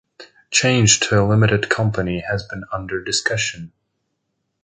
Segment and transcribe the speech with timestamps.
[0.49, 3.71] Change to a limited company has been under discussion.